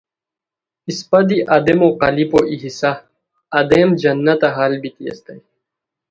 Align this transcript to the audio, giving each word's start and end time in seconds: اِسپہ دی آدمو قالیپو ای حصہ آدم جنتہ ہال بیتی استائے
اِسپہ 0.87 1.19
دی 1.27 1.37
آدمو 1.55 1.87
قالیپو 2.01 2.39
ای 2.49 2.55
حصہ 2.63 2.91
آدم 3.59 3.87
جنتہ 4.01 4.47
ہال 4.55 4.73
بیتی 4.81 5.03
استائے 5.11 5.41